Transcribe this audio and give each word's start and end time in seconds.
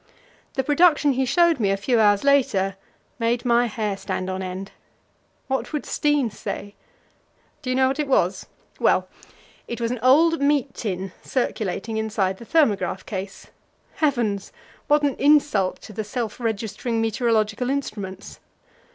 The 0.55 0.63
production 0.63 1.11
he 1.11 1.25
showed 1.25 1.59
me 1.59 1.69
a 1.69 1.77
few 1.77 1.99
hours 1.99 2.23
later 2.23 2.75
made 3.19 3.45
my 3.45 3.67
hair 3.67 3.95
stand 3.95 4.31
on 4.31 4.41
end. 4.41 4.71
What 5.45 5.71
would 5.73 5.85
Steen 5.85 6.31
say? 6.31 6.73
Do 7.61 7.69
you 7.69 7.75
know 7.75 7.89
what 7.89 7.99
it 7.99 8.07
was? 8.07 8.47
Well, 8.79 9.07
it 9.67 9.79
was 9.79 9.91
an 9.91 9.99
old 10.01 10.41
meat 10.41 10.73
tin 10.73 11.11
circulating 11.21 11.97
inside 11.97 12.37
the 12.37 12.45
thermograph 12.45 13.05
case. 13.05 13.49
Heavens! 13.97 14.51
what 14.87 15.03
an 15.03 15.15
insult 15.17 15.79
to 15.83 15.93
the 15.93 16.03
self 16.03 16.39
registering 16.39 16.99
meteorological 16.99 17.69
instruments! 17.69 18.39